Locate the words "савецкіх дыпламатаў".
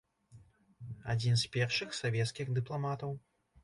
2.01-3.11